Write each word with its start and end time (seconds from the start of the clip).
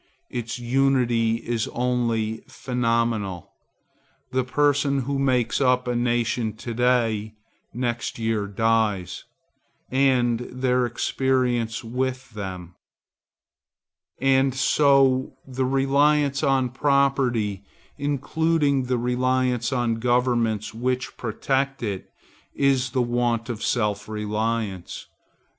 Its 0.31 0.57
unity 0.57 1.35
is 1.35 1.67
only 1.73 2.43
phenomenal. 2.47 3.51
The 4.31 4.43
persons 4.43 5.03
who 5.03 5.19
make 5.19 5.61
up 5.61 5.87
a 5.87 5.95
nation 5.95 6.53
to 6.53 6.73
day, 6.73 7.35
next 7.71 8.17
year 8.17 8.47
die, 8.47 9.05
and 9.91 10.39
their 10.39 10.87
experience 10.87 11.83
with 11.83 12.31
them. 12.31 12.73
And 14.19 14.55
so 14.55 15.33
the 15.47 15.65
reliance 15.65 16.41
on 16.41 16.69
Property, 16.69 17.63
including 17.99 18.85
the 18.85 18.97
reliance 18.97 19.71
on 19.71 19.99
governments 19.99 20.73
which 20.73 21.15
protect 21.15 21.83
it, 21.83 22.09
is 22.55 22.89
the 22.89 23.03
want 23.03 23.49
of 23.49 23.61
self 23.61 24.09
reliance. 24.09 25.05